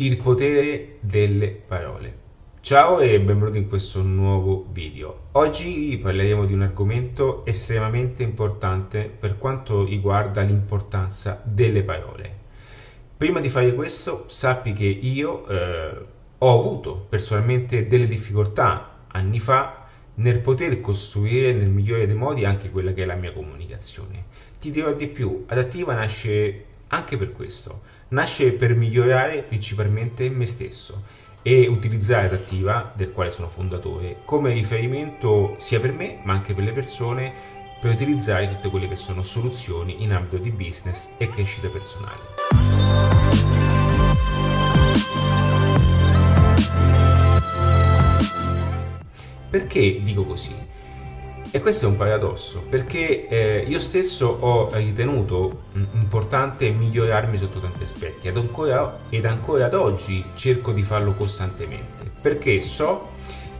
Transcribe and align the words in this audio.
Il 0.00 0.16
potere 0.16 0.98
delle 1.00 1.48
parole. 1.48 2.18
Ciao 2.60 3.00
e 3.00 3.20
benvenuti 3.20 3.58
in 3.58 3.68
questo 3.68 4.00
nuovo 4.00 4.64
video. 4.70 5.22
Oggi 5.32 5.98
parleremo 6.00 6.44
di 6.44 6.52
un 6.52 6.62
argomento 6.62 7.44
estremamente 7.44 8.22
importante 8.22 9.06
per 9.08 9.38
quanto 9.38 9.84
riguarda 9.84 10.42
l'importanza 10.42 11.42
delle 11.44 11.82
parole. 11.82 12.36
Prima 13.16 13.40
di 13.40 13.48
fare 13.48 13.74
questo, 13.74 14.26
sappi 14.28 14.72
che 14.72 14.84
io 14.84 15.48
eh, 15.48 16.06
ho 16.38 16.60
avuto 16.60 17.06
personalmente 17.08 17.88
delle 17.88 18.06
difficoltà 18.06 18.98
anni 19.08 19.40
fa 19.40 19.84
nel 20.14 20.38
poter 20.38 20.80
costruire 20.80 21.52
nel 21.52 21.70
migliore 21.70 22.06
dei 22.06 22.14
modi 22.14 22.44
anche 22.44 22.70
quella 22.70 22.92
che 22.92 23.02
è 23.02 23.04
la 23.04 23.16
mia 23.16 23.32
comunicazione. 23.32 24.26
Ti 24.60 24.70
dirò 24.70 24.92
di 24.92 25.08
più, 25.08 25.42
Adattiva 25.48 25.92
nasce 25.94 26.66
anche 26.86 27.16
per 27.16 27.32
questo 27.32 27.96
nasce 28.08 28.52
per 28.52 28.74
migliorare 28.74 29.42
principalmente 29.42 30.30
me 30.30 30.46
stesso 30.46 31.02
e 31.42 31.66
utilizzare 31.66 32.26
Adattiva, 32.26 32.92
del 32.94 33.12
quale 33.12 33.30
sono 33.30 33.48
fondatore, 33.48 34.20
come 34.24 34.52
riferimento 34.52 35.56
sia 35.58 35.80
per 35.80 35.92
me 35.92 36.20
ma 36.24 36.32
anche 36.32 36.54
per 36.54 36.64
le 36.64 36.72
persone 36.72 37.56
per 37.80 37.92
utilizzare 37.92 38.48
tutte 38.48 38.70
quelle 38.70 38.88
che 38.88 38.96
sono 38.96 39.22
soluzioni 39.22 40.02
in 40.02 40.12
ambito 40.12 40.38
di 40.38 40.50
business 40.50 41.10
e 41.16 41.30
crescita 41.30 41.68
personale. 41.68 42.36
Perché 49.50 50.02
dico 50.02 50.24
così? 50.24 50.54
E 51.50 51.60
questo 51.60 51.86
è 51.86 51.88
un 51.88 51.96
paradosso, 51.96 52.62
perché 52.68 53.26
eh, 53.26 53.64
io 53.66 53.80
stesso 53.80 54.26
ho 54.26 54.68
ritenuto 54.70 55.62
importante 55.94 56.68
migliorarmi 56.70 57.38
sotto 57.38 57.58
tanti 57.58 57.84
aspetti 57.84 58.28
ed 58.28 58.36
ancora, 58.36 59.00
ed 59.08 59.24
ancora 59.24 59.64
ad 59.64 59.72
oggi 59.72 60.22
cerco 60.34 60.72
di 60.72 60.82
farlo 60.82 61.14
costantemente, 61.14 62.04
perché 62.20 62.60
so 62.60 63.12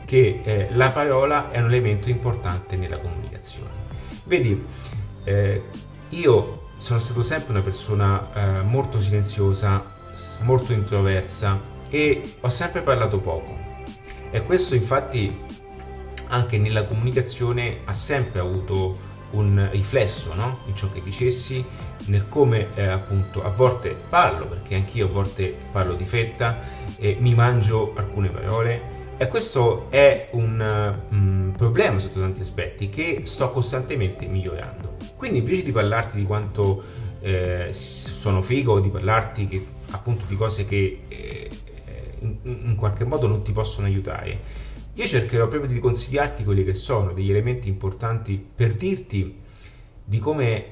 che 0.05 0.43
eh, 0.45 0.69
la 0.73 0.91
parola 0.91 1.51
è 1.51 1.61
un 1.61 1.69
elemento 1.69 2.11
importante 2.11 2.77
nella 2.77 2.99
comunicazione. 2.99 3.71
Vedi, 4.25 4.67
eh, 5.25 5.63
io 6.11 6.69
sono 6.77 6.99
stato 6.99 7.23
sempre 7.23 7.53
una 7.53 7.63
persona 7.63 8.29
eh, 8.35 8.63
molto 8.63 9.01
silenziosa, 9.01 9.97
molto 10.41 10.75
introversa 10.75 11.59
e 11.89 12.35
ho 12.41 12.49
sempre 12.51 12.83
parlato 12.83 13.19
poco. 13.19 13.57
E 14.31 14.43
questo 14.43 14.75
infatti 14.75 15.41
anche 16.29 16.59
nella 16.59 16.85
comunicazione 16.85 17.79
ha 17.85 17.95
sempre 17.95 18.41
avuto 18.41 19.17
un 19.31 19.69
riflesso 19.71 20.35
no? 20.35 20.61
in 20.67 20.75
ciò 20.75 20.91
che 20.91 21.03
dicessi, 21.03 21.65
nel 22.07 22.29
come 22.29 22.69
eh, 22.75 22.87
appunto 22.87 23.43
a 23.43 23.51
volte 23.51 23.95
parlo, 24.09 24.47
perché 24.47 24.75
anch'io 24.75 25.07
a 25.07 25.11
volte 25.11 25.55
parlo 25.71 25.95
di 25.95 26.05
fetta 26.05 26.61
e 26.97 27.17
mi 27.21 27.35
mangio 27.35 27.93
alcune 27.97 28.31
parole. 28.31 28.97
E 29.19 29.27
questo 29.27 29.91
è 29.91 30.29
un 30.33 31.05
um, 31.11 31.53
problema 31.57 31.99
sotto 31.99 32.21
tanti 32.21 32.41
aspetti 32.41 32.89
che 32.89 33.23
sto 33.25 33.51
costantemente 33.51 34.27
migliorando. 34.27 34.97
Quindi 35.17 35.39
invece 35.39 35.65
di 35.65 35.73
parlarti 35.73 36.17
di 36.17 36.23
quanto 36.23 36.83
eh, 37.21 37.69
sono 37.73 38.41
figo, 38.43 38.79
di 38.79 38.89
parlarti 38.89 39.47
che, 39.47 39.67
appunto 39.91 40.25
di 40.29 40.37
cose 40.37 40.67
che 40.67 41.01
eh, 41.09 41.51
in, 42.21 42.37
in 42.43 42.77
qualche 42.77 43.05
modo 43.05 43.27
non 43.27 43.43
ti 43.43 43.51
possono 43.51 43.89
aiutare, 43.89 44.41
io 44.99 45.07
cercherò 45.07 45.47
proprio 45.47 45.71
di 45.71 45.79
consigliarti 45.79 46.43
quelli 46.43 46.65
che 46.65 46.75
sono 46.75 47.13
degli 47.13 47.31
elementi 47.31 47.69
importanti 47.69 48.45
per 48.53 48.75
dirti 48.75 49.39
di 50.05 50.19
come 50.19 50.65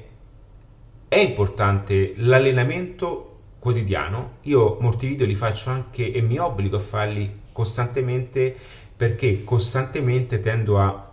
è 1.07 1.17
importante 1.17 2.13
l'allenamento 2.17 3.37
quotidiano. 3.57 4.39
Io 4.41 4.79
molti 4.81 5.07
video 5.07 5.25
li 5.25 5.33
faccio 5.33 5.69
anche 5.69 6.11
e 6.11 6.21
mi 6.21 6.37
obbligo 6.37 6.75
a 6.75 6.81
farli 6.81 7.39
costantemente 7.53 8.53
perché 8.97 9.45
costantemente 9.45 10.41
tendo 10.41 10.77
a, 10.77 11.09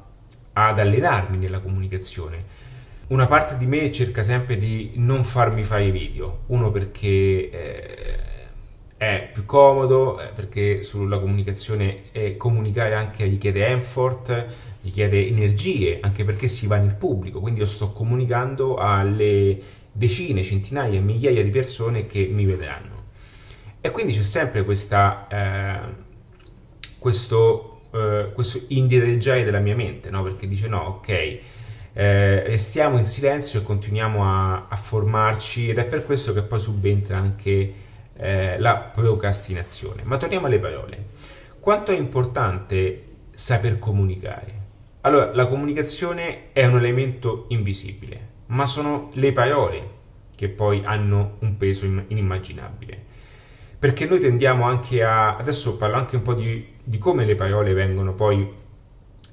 ad 0.52 0.78
allenarmi 0.80 1.36
nella 1.36 1.60
comunicazione. 1.60 2.62
Una 3.08 3.28
parte 3.28 3.56
di 3.56 3.66
me 3.66 3.92
cerca 3.92 4.24
sempre 4.24 4.58
di 4.58 4.94
non 4.96 5.22
farmi 5.22 5.62
fare 5.62 5.92
video, 5.92 6.40
uno 6.46 6.72
perché 6.72 7.48
eh, 7.50 8.33
è 9.04 9.30
più 9.32 9.44
comodo 9.44 10.20
eh, 10.20 10.28
perché 10.34 10.82
sulla 10.82 11.18
comunicazione 11.18 12.10
eh, 12.12 12.36
comunicare 12.36 12.94
anche 12.94 13.24
richiede 13.24 13.68
effort, 13.68 14.46
richiede 14.82 15.26
energie, 15.26 15.98
anche 16.00 16.24
perché 16.24 16.48
si 16.48 16.66
va 16.66 16.76
nel 16.76 16.94
pubblico, 16.94 17.40
quindi 17.40 17.60
io 17.60 17.66
sto 17.66 17.92
comunicando 17.92 18.76
alle 18.76 19.60
decine, 19.92 20.42
centinaia, 20.42 21.00
migliaia 21.00 21.42
di 21.42 21.50
persone 21.50 22.06
che 22.06 22.28
mi 22.32 22.44
vedranno. 22.44 23.02
E 23.80 23.90
quindi 23.90 24.12
c'è 24.12 24.22
sempre 24.22 24.64
questa, 24.64 25.26
eh, 25.28 25.78
questo, 26.98 27.82
eh, 27.92 28.30
questo 28.34 28.60
indireggiare 28.68 29.44
della 29.44 29.60
mia 29.60 29.76
mente, 29.76 30.10
no? 30.10 30.22
perché 30.22 30.48
dice 30.48 30.68
no, 30.68 30.80
ok, 30.80 31.08
eh, 31.08 32.42
restiamo 32.44 32.98
in 32.98 33.04
silenzio 33.04 33.60
e 33.60 33.62
continuiamo 33.62 34.24
a, 34.24 34.66
a 34.68 34.76
formarci 34.76 35.68
ed 35.68 35.78
è 35.78 35.84
per 35.84 36.04
questo 36.04 36.32
che 36.32 36.42
poi 36.42 36.58
subentra 36.58 37.18
anche 37.18 37.82
eh, 38.16 38.58
la 38.58 38.76
procrastinazione. 38.76 40.02
Ma 40.04 40.16
torniamo 40.16 40.46
alle 40.46 40.58
parole. 40.58 41.06
Quanto 41.60 41.92
è 41.92 41.96
importante 41.96 43.04
saper 43.34 43.78
comunicare? 43.78 44.62
Allora, 45.02 45.34
la 45.34 45.46
comunicazione 45.46 46.52
è 46.52 46.64
un 46.66 46.76
elemento 46.76 47.46
invisibile, 47.48 48.28
ma 48.46 48.66
sono 48.66 49.10
le 49.14 49.32
parole 49.32 49.90
che 50.34 50.48
poi 50.48 50.82
hanno 50.84 51.36
un 51.40 51.56
peso 51.56 51.84
inimmaginabile. 51.84 53.02
Perché 53.78 54.06
noi 54.06 54.18
tendiamo 54.18 54.64
anche 54.64 55.02
a... 55.04 55.36
Adesso 55.36 55.76
parlo 55.76 55.96
anche 55.96 56.16
un 56.16 56.22
po' 56.22 56.34
di, 56.34 56.66
di 56.82 56.98
come 56.98 57.24
le 57.24 57.34
parole 57.34 57.74
vengono 57.74 58.14
poi 58.14 58.50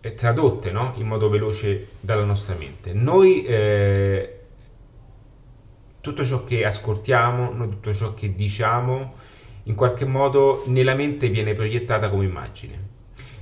eh, 0.01 0.13
tradotte 0.13 0.71
no? 0.71 0.93
in 0.97 1.07
modo 1.07 1.29
veloce 1.29 1.89
dalla 1.99 2.25
nostra 2.25 2.55
mente. 2.57 2.91
Noi 2.93 3.45
eh, 3.45 4.40
tutto 6.01 6.25
ciò 6.25 6.43
che 6.43 6.65
ascoltiamo, 6.65 7.51
noi 7.53 7.69
tutto 7.69 7.93
ciò 7.93 8.13
che 8.13 8.35
diciamo, 8.35 9.13
in 9.63 9.75
qualche 9.75 10.05
modo 10.05 10.63
nella 10.65 10.95
mente 10.95 11.29
viene 11.29 11.53
proiettata 11.53 12.09
come 12.09 12.25
immagine. 12.25 12.89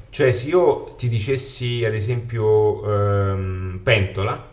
Cioè, 0.09 0.31
se 0.31 0.50
io 0.50 0.96
ti 0.97 1.08
dicessi, 1.08 1.86
ad 1.86 1.94
esempio, 1.94 2.84
ehm, 2.84 3.80
pentola, 3.81 4.47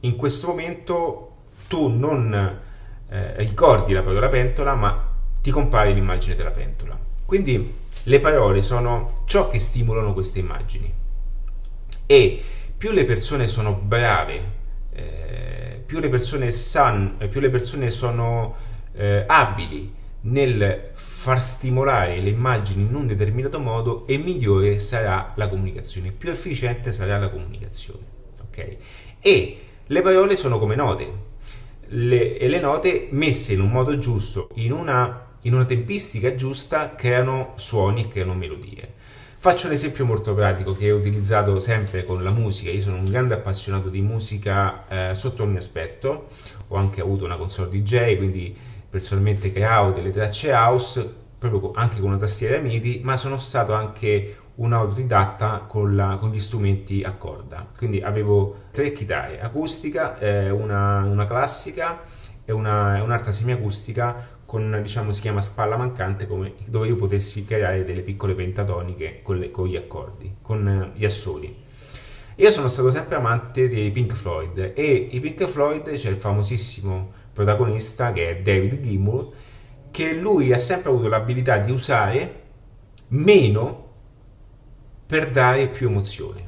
in 0.00 0.16
questo 0.16 0.48
momento 0.48 1.32
tu 1.66 1.88
non 1.88 2.60
eh, 3.08 3.36
ricordi 3.38 3.92
la 3.92 4.02
parola 4.02 4.28
pentola, 4.28 4.74
ma 4.74 5.12
ti 5.40 5.50
compare 5.50 5.92
l'immagine 5.92 6.36
della 6.36 6.50
pentola. 6.50 6.98
Quindi 7.24 7.74
le 8.04 8.20
parole 8.20 8.62
sono 8.62 9.22
ciò 9.26 9.48
che 9.48 9.58
stimolano 9.58 10.12
queste 10.12 10.38
immagini. 10.38 10.92
E 12.06 12.42
più 12.76 12.92
le 12.92 13.04
persone 13.04 13.46
sono 13.46 13.72
brave 13.72 14.52
eh, 14.92 15.63
più 15.94 16.02
le 16.02 16.08
persone 16.08 16.50
sanno, 16.50 17.16
più 17.28 17.38
le 17.38 17.50
persone 17.50 17.88
sono 17.88 18.56
eh, 18.96 19.22
abili 19.28 19.94
nel 20.22 20.90
far 20.92 21.40
stimolare 21.40 22.20
le 22.20 22.30
immagini 22.30 22.82
in 22.82 22.94
un 22.96 23.06
determinato 23.06 23.60
modo 23.60 24.04
e 24.08 24.18
migliore 24.18 24.80
sarà 24.80 25.32
la 25.36 25.46
comunicazione, 25.46 26.10
più 26.10 26.30
efficiente 26.30 26.90
sarà 26.90 27.16
la 27.18 27.28
comunicazione. 27.28 28.00
Ok? 28.42 28.76
E 29.20 29.58
le 29.86 30.02
parole 30.02 30.36
sono 30.36 30.58
come 30.58 30.74
note. 30.74 31.32
Le, 31.86 32.38
e 32.38 32.48
le 32.48 32.58
note 32.58 33.06
messe 33.12 33.52
in 33.52 33.60
un 33.60 33.70
modo 33.70 33.96
giusto, 33.96 34.48
in 34.54 34.72
una, 34.72 35.26
in 35.42 35.54
una 35.54 35.64
tempistica 35.64 36.34
giusta, 36.34 36.96
creano 36.96 37.52
suoni 37.54 38.02
e 38.02 38.08
creano 38.08 38.34
melodie. 38.34 38.94
Faccio 39.44 39.66
un 39.66 39.74
esempio 39.74 40.06
molto 40.06 40.32
pratico 40.32 40.74
che 40.74 40.90
ho 40.90 40.96
utilizzato 40.96 41.60
sempre 41.60 42.06
con 42.06 42.24
la 42.24 42.30
musica. 42.30 42.70
Io 42.70 42.80
sono 42.80 42.96
un 42.96 43.04
grande 43.04 43.34
appassionato 43.34 43.90
di 43.90 44.00
musica 44.00 44.88
eh, 44.88 45.14
sotto 45.14 45.42
ogni 45.42 45.58
aspetto. 45.58 46.28
Ho 46.68 46.76
anche 46.76 47.02
avuto 47.02 47.26
una 47.26 47.36
console 47.36 47.68
DJ, 47.68 48.16
quindi 48.16 48.56
personalmente 48.88 49.52
creavo 49.52 49.90
delle 49.90 50.12
tracce 50.12 50.48
house, 50.48 51.06
proprio 51.36 51.72
anche 51.74 52.00
con 52.00 52.08
una 52.08 52.16
tastiera 52.16 52.58
MIDI, 52.58 53.02
ma 53.04 53.18
sono 53.18 53.36
stato 53.36 53.74
anche 53.74 54.34
un 54.54 54.72
autodidatta 54.72 55.66
con, 55.68 55.94
la, 55.94 56.16
con 56.18 56.30
gli 56.30 56.40
strumenti 56.40 57.02
a 57.02 57.12
corda. 57.12 57.68
Quindi 57.76 58.00
avevo 58.00 58.60
tre 58.70 58.94
chitarre, 58.94 59.42
acustica, 59.42 60.18
eh, 60.20 60.48
una, 60.48 61.04
una, 61.04 61.26
classica 61.26 62.00
e 62.46 62.52
una, 62.52 63.02
un'altra 63.02 63.30
semiacustica 63.30 64.33
con, 64.54 64.78
diciamo, 64.80 65.10
si 65.10 65.20
chiama 65.20 65.40
spalla 65.40 65.76
mancante, 65.76 66.28
come, 66.28 66.52
dove 66.66 66.86
io 66.86 66.94
potessi 66.94 67.44
creare 67.44 67.84
delle 67.84 68.02
piccole 68.02 68.34
pentatoniche 68.34 69.18
con, 69.24 69.38
le, 69.38 69.50
con 69.50 69.66
gli 69.66 69.74
accordi, 69.74 70.36
con 70.40 70.68
eh, 70.68 70.92
gli 70.96 71.04
assoli. 71.04 71.62
Io 72.36 72.50
sono 72.52 72.68
stato 72.68 72.92
sempre 72.92 73.16
amante 73.16 73.68
dei 73.68 73.90
Pink 73.90 74.12
Floyd 74.12 74.74
e 74.76 75.08
i 75.10 75.18
Pink 75.18 75.46
Floyd 75.46 75.92
c'è 75.96 76.08
il 76.08 76.14
famosissimo 76.14 77.10
protagonista 77.32 78.12
che 78.12 78.30
è 78.30 78.42
David 78.42 78.80
Gilmour, 78.80 79.32
che 79.90 80.12
lui 80.12 80.52
ha 80.52 80.58
sempre 80.58 80.90
avuto 80.90 81.08
l'abilità 81.08 81.58
di 81.58 81.72
usare 81.72 82.42
meno 83.08 83.88
per 85.04 85.32
dare 85.32 85.66
più 85.66 85.88
emozione. 85.88 86.44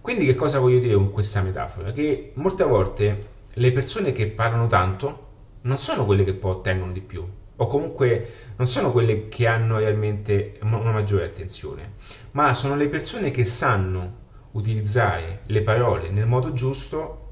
Quindi 0.00 0.26
che 0.26 0.36
cosa 0.36 0.60
voglio 0.60 0.78
dire 0.78 0.94
con 0.94 1.10
questa 1.10 1.42
metafora? 1.42 1.90
Che 1.90 2.30
molte 2.34 2.62
volte 2.62 3.26
le 3.52 3.72
persone 3.72 4.12
che 4.12 4.28
parlano 4.28 4.68
tanto 4.68 5.25
non 5.66 5.78
sono 5.78 6.04
quelle 6.04 6.24
che 6.24 6.34
poi 6.34 6.52
ottengono 6.52 6.92
di 6.92 7.00
più, 7.00 7.24
o 7.56 7.66
comunque 7.66 8.52
non 8.56 8.66
sono 8.66 8.92
quelle 8.92 9.28
che 9.28 9.46
hanno 9.46 9.78
realmente 9.78 10.58
una 10.62 10.92
maggiore 10.92 11.24
attenzione, 11.24 11.94
ma 12.32 12.54
sono 12.54 12.76
le 12.76 12.88
persone 12.88 13.30
che 13.30 13.44
sanno 13.44 14.24
utilizzare 14.52 15.42
le 15.46 15.62
parole 15.62 16.08
nel 16.10 16.26
modo 16.26 16.52
giusto 16.52 17.30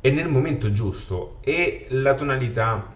e 0.00 0.10
nel 0.10 0.28
momento 0.28 0.70
giusto 0.72 1.38
e 1.40 1.86
la 1.90 2.14
tonalità, 2.14 2.94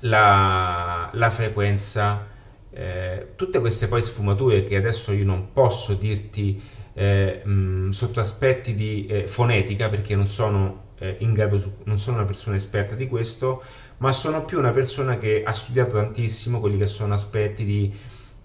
la, 0.00 1.10
la 1.12 1.30
frequenza, 1.30 2.26
eh, 2.70 3.32
tutte 3.36 3.60
queste 3.60 3.88
poi 3.88 4.02
sfumature 4.02 4.64
che 4.64 4.76
adesso 4.76 5.12
io 5.12 5.24
non 5.24 5.52
posso 5.52 5.94
dirti 5.94 6.60
eh, 6.94 7.42
mh, 7.44 7.90
sotto 7.90 8.20
aspetti 8.20 8.74
di 8.74 9.06
eh, 9.06 9.28
fonetica 9.28 9.88
perché 9.88 10.14
non 10.14 10.26
sono 10.26 10.86
eh, 10.98 11.16
in 11.20 11.32
grado, 11.32 11.58
su, 11.58 11.72
non 11.84 11.98
sono 11.98 12.18
una 12.18 12.26
persona 12.26 12.56
esperta 12.56 12.94
di 12.94 13.08
questo, 13.08 13.62
ma 13.98 14.12
sono 14.12 14.44
più 14.44 14.58
una 14.58 14.70
persona 14.70 15.18
che 15.18 15.42
ha 15.44 15.52
studiato 15.52 15.92
tantissimo 15.92 16.60
quelli 16.60 16.78
che 16.78 16.86
sono 16.86 17.14
aspetti 17.14 17.64
di 17.64 17.92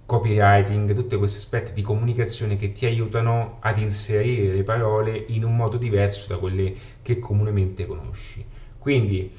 copywriting, 0.06 0.94
tutti 0.94 1.16
questi 1.16 1.38
aspetti 1.38 1.74
di 1.74 1.82
comunicazione 1.82 2.58
che 2.58 2.72
ti 2.72 2.86
aiutano 2.86 3.58
ad 3.62 3.78
inserire 3.78 4.54
le 4.54 4.64
parole 4.64 5.26
in 5.28 5.44
un 5.44 5.56
modo 5.56 5.78
diverso 5.78 6.28
da 6.28 6.38
quelle 6.38 6.74
che 7.02 7.20
comunemente 7.20 7.86
conosci. 7.86 8.46
Quindi 8.78 9.32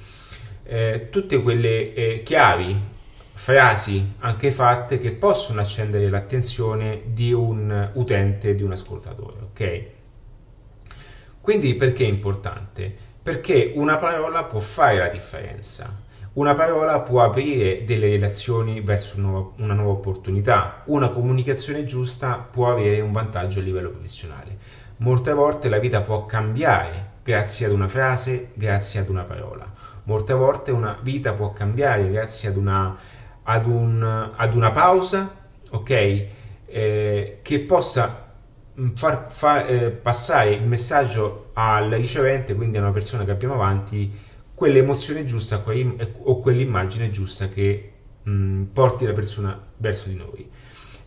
eh, 0.65 1.09
tutte 1.11 1.43
quelle 1.43 1.93
eh, 1.93 2.23
chiavi, 2.23 2.93
frasi 3.37 4.15
anche 4.21 4.51
fatte 4.51 4.99
che 4.99 5.13
possono 5.13 5.61
accendere 5.61 6.09
l'attenzione 6.09 7.03
di 7.07 7.33
un 7.33 7.91
utente, 7.95 8.55
di 8.55 8.63
un 8.63 8.73
ascoltatore, 8.73 9.41
ok? 9.43 9.87
Quindi 11.41 11.75
perché 11.75 12.05
è 12.05 12.09
importante? 12.09 13.04
Perché 13.25 13.73
una 13.75 13.97
parola 13.97 14.45
può 14.45 14.61
fare 14.61 14.99
la 14.99 15.09
differenza. 15.09 15.91
Una 16.35 16.55
parola 16.55 17.01
può 17.01 17.25
aprire 17.25 17.83
delle 17.87 18.11
relazioni 18.11 18.83
verso 18.83 19.17
una 19.57 19.73
nuova, 19.73 19.93
opportunità. 19.93 20.83
Una 20.87 21.09
comunicazione 21.09 21.87
giusta 21.87 22.35
può 22.35 22.71
avere 22.71 23.01
un 23.01 23.13
vantaggio 23.13 23.61
a 23.61 23.63
livello 23.63 23.89
professionale. 23.89 24.59
Molte 24.99 25.33
volte 25.33 25.71
la 25.71 25.79
vita 25.79 26.03
può 26.03 26.27
cambiare 26.27 27.13
grazie 27.25 27.65
ad 27.65 27.73
una 27.73 27.89
frase, 27.89 28.51
grazie 28.53 29.01
ad 29.01 29.09
una 29.09 29.23
parola. 29.23 29.73
Molte 30.03 30.35
volte 30.35 30.71
una 30.71 30.99
vita 31.01 31.33
può 31.33 31.55
cambiare 31.55 32.11
grazie 32.11 32.51
ad 32.51 32.57
una, 32.57 32.95
ad 33.43 33.65
un, 33.65 34.33
ad 34.37 34.55
una 34.55 34.71
pausa, 34.71 35.35
ok? 35.71 35.91
Eh, 36.67 37.39
che 37.41 37.59
possa 37.61 38.25
Mm, 38.81 38.95
far, 38.95 39.27
far 39.29 39.71
eh, 39.71 39.91
passare 39.91 40.51
il 40.51 40.65
messaggio 40.67 41.44
al 41.55 41.91
ricevente, 41.91 42.55
quindi 42.55 42.77
a 42.77 42.81
una 42.81 42.93
persona 42.93 43.25
che 43.25 43.31
abbiamo 43.31 43.55
avanti, 43.55 44.13
quell'emozione 44.55 45.25
giusta 45.25 45.63
o 46.23 46.41
quell'immagine 46.41 47.11
giusta 47.11 47.49
che 47.49 47.93
mh, 48.23 48.63
porti 48.73 49.05
la 49.05 49.13
persona 49.13 49.61
verso 49.77 50.09
di 50.09 50.17
noi. 50.17 50.49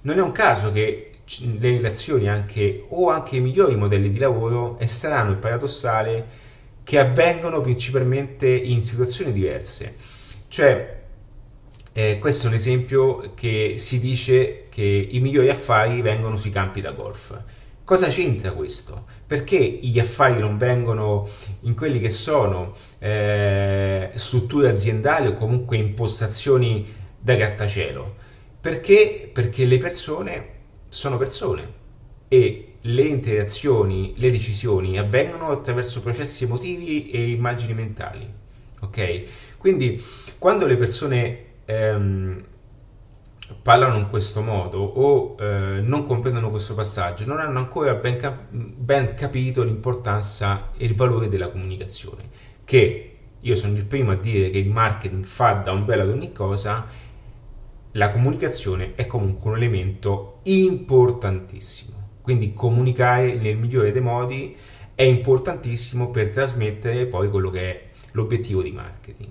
Non 0.02 0.18
è 0.18 0.22
un 0.22 0.32
caso 0.32 0.72
che 0.72 1.12
le 1.60 1.72
relazioni 1.72 2.30
anche, 2.30 2.86
o 2.90 3.10
anche 3.10 3.38
i 3.38 3.42
migliori 3.42 3.76
modelli 3.76 4.12
di 4.12 4.20
lavoro 4.20 4.78
è 4.78 4.86
strano 4.86 5.32
e 5.34 5.36
paradossale 5.36 6.46
che 6.84 7.00
avvengono 7.00 7.60
principalmente 7.60 8.48
in 8.48 8.82
situazioni 8.82 9.34
diverse. 9.34 9.96
Cioè, 10.48 11.02
eh, 11.92 12.20
questo 12.20 12.46
è 12.46 12.50
un 12.50 12.56
esempio 12.56 13.34
che 13.34 13.76
si 13.78 14.00
dice 14.00 14.68
che 14.70 14.84
i 14.84 15.20
migliori 15.20 15.50
affari 15.50 16.02
vengono 16.02 16.38
sui 16.38 16.52
campi 16.52 16.80
da 16.80 16.92
golf. 16.92 17.38
Cosa 17.84 18.08
c'entra 18.08 18.52
questo? 18.52 19.06
Perché 19.28 19.58
gli 19.58 20.00
affari 20.00 20.40
non 20.40 20.58
vengono 20.58 21.28
in 21.62 21.76
quelli 21.76 22.00
che 22.00 22.10
sono 22.10 22.74
eh, 23.00 24.10
strutture 24.16 24.70
aziendali 24.70 25.28
o 25.28 25.34
comunque 25.34 25.76
impostazioni 25.76 26.88
da 27.20 27.36
grattacielo? 27.36 28.16
Perché? 28.62 29.30
Perché 29.32 29.66
le 29.66 29.78
persone 29.78 30.50
sono 30.88 31.18
persone 31.18 31.74
e 32.30 32.76
le 32.82 33.02
interazioni, 33.02 34.14
le 34.16 34.32
decisioni 34.32 34.98
avvengono 34.98 35.50
attraverso 35.50 36.02
processi 36.02 36.46
emotivi 36.46 37.10
e 37.10 37.32
immagini 37.32 37.74
mentali. 37.74 38.30
Ok? 38.80 39.26
Quindi 39.58 40.02
quando 40.38 40.66
le 40.66 40.78
persone 40.78 41.40
ehm, 41.66 42.44
parlano 43.62 43.98
in 43.98 44.10
questo 44.10 44.42
modo 44.42 44.80
o 44.80 45.36
eh, 45.40 45.82
non 45.82 46.06
comprendono 46.06 46.50
questo 46.50 46.74
passaggio, 46.76 47.26
non 47.26 47.40
hanno 47.40 47.60
ancora 47.60 47.94
ben, 47.96 48.18
cap- 48.18 48.50
ben, 48.52 49.14
capito 49.14 49.64
l'importanza 49.64 50.72
e 50.76 50.86
il 50.86 50.96
valore 50.96 51.30
della 51.30 51.48
comunicazione, 51.48 52.30
che 52.66 53.18
io 53.40 53.56
sono 53.56 53.78
il 53.78 53.86
primo 53.86 54.12
a 54.12 54.16
dire 54.16 54.50
che 54.50 54.58
il 54.58 54.70
marketing 54.70 55.24
fa 55.24 55.54
da 55.54 55.72
un 55.72 55.86
bel 55.86 56.02
ad 56.02 56.10
ogni 56.10 56.34
cosa, 56.34 56.86
la 57.92 58.12
comunicazione 58.12 58.96
è 58.96 59.08
comunque 59.08 59.50
un 59.50 59.58
elemento 59.58 60.40
importantissimo. 60.44 61.96
Quindi 62.22 62.54
comunicare 62.54 63.36
nel 63.36 63.58
migliore 63.58 63.92
dei 63.92 64.02
modi 64.02 64.56
è 64.94 65.04
importantissimo 65.04 66.12
per 66.12 66.30
trasmettere 66.30 67.06
poi 67.06 67.30
quello 67.30 67.50
che 67.50 67.62
è 67.62 67.84
l'obiettivo 68.12 68.62
di 68.62 68.72
marketing. 68.72 69.30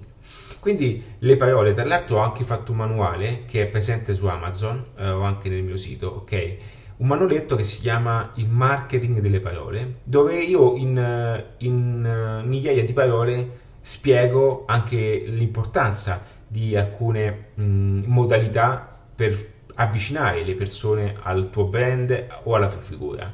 Quindi 0.67 1.01
le 1.21 1.37
parole, 1.37 1.75
tra 1.75 1.85
l'altro 1.85 2.17
ho 2.17 2.23
anche 2.23 2.43
fatto 2.43 2.73
un 2.73 2.79
manuale 2.79 3.45
che 3.47 3.63
è 3.63 3.67
presente 3.69 4.15
su 4.15 4.27
Amazon 4.27 4.85
eh, 4.97 5.11
o 5.11 5.21
anche 5.21 5.49
nel 5.49 5.63
mio 5.63 5.77
sito, 5.77 6.09
ok? 6.09 6.57
Un 6.97 7.07
manualetto 7.07 7.55
che 7.55 7.63
si 7.63 7.79
chiama 7.79 8.33
Il 8.35 8.49
marketing 8.49 9.21
delle 9.21 9.39
parole, 9.39 9.99
dove 10.03 10.43
io 10.43 10.75
in, 10.75 11.45
in 11.59 12.41
uh, 12.43 12.45
migliaia 12.45 12.85
di 12.85 12.93
parole 12.93 13.51
spiego 13.81 14.65
anche 14.67 15.23
l'importanza 15.29 16.21
di 16.49 16.75
alcune 16.75 17.51
mh, 17.55 18.03
modalità 18.07 18.91
per 19.15 19.39
avvicinare 19.75 20.43
le 20.43 20.55
persone 20.55 21.15
al 21.23 21.49
tuo 21.51 21.67
brand 21.67 22.27
o 22.43 22.57
alla 22.57 22.67
tua 22.67 22.81
figura. 22.81 23.33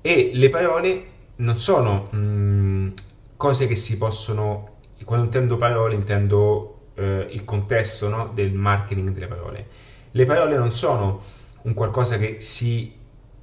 E 0.00 0.32
le 0.34 0.50
parole 0.50 1.04
non 1.36 1.56
sono 1.56 2.10
mh, 2.10 2.94
cose 3.36 3.68
che 3.68 3.76
si 3.76 3.96
possono 3.96 4.77
quando 5.08 5.24
intendo 5.24 5.56
parole 5.56 5.94
intendo 5.94 6.90
eh, 6.96 7.28
il 7.30 7.42
contesto 7.46 8.10
no? 8.10 8.30
del 8.34 8.52
marketing 8.52 9.08
delle 9.08 9.26
parole. 9.26 9.66
Le 10.10 10.26
parole 10.26 10.58
non 10.58 10.70
sono 10.70 11.22
un 11.62 11.72
qualcosa 11.72 12.18
che 12.18 12.42
si 12.42 12.94